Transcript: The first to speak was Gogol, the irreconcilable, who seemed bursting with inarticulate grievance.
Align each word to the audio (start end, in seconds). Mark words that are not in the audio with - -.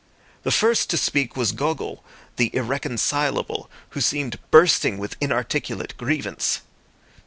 The 0.41 0.49
first 0.49 0.89
to 0.89 0.97
speak 0.97 1.37
was 1.37 1.51
Gogol, 1.51 2.03
the 2.37 2.49
irreconcilable, 2.55 3.69
who 3.91 4.01
seemed 4.01 4.39
bursting 4.49 4.97
with 4.97 5.15
inarticulate 5.21 5.95
grievance. 5.95 6.61